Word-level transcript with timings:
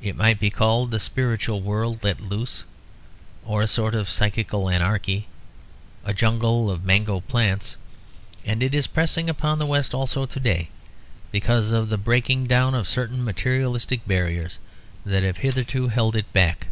It 0.00 0.16
might 0.16 0.40
be 0.40 0.48
called 0.48 0.90
the 0.90 0.98
spiritual 0.98 1.60
world 1.60 2.02
let 2.02 2.18
loose; 2.18 2.64
or 3.44 3.60
a 3.60 3.66
sort 3.66 3.94
of 3.94 4.08
psychical 4.08 4.70
anarchy; 4.70 5.26
a 6.02 6.14
jungle 6.14 6.70
of 6.70 6.82
mango 6.86 7.20
plants. 7.20 7.76
And 8.46 8.62
it 8.62 8.72
is 8.72 8.86
pressing 8.86 9.28
upon 9.28 9.58
the 9.58 9.66
West 9.66 9.92
also 9.94 10.24
to 10.24 10.40
day 10.40 10.70
because 11.30 11.72
of 11.72 11.90
the 11.90 11.98
breaking 11.98 12.46
down 12.46 12.74
of 12.74 12.88
certain 12.88 13.22
materialistic 13.22 14.08
barriers 14.08 14.58
that 15.04 15.24
have 15.24 15.36
hitherto 15.36 15.88
held 15.88 16.16
it 16.16 16.32
back. 16.32 16.68